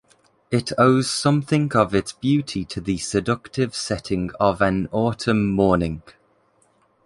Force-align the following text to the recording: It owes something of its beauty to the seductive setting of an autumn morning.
It 0.49 0.71
owes 0.79 1.07
something 1.11 1.71
of 1.75 1.93
its 1.93 2.13
beauty 2.13 2.65
to 2.65 2.81
the 2.81 2.97
seductive 2.97 3.75
setting 3.75 4.31
of 4.39 4.59
an 4.59 4.89
autumn 4.91 5.51
morning. 5.51 6.01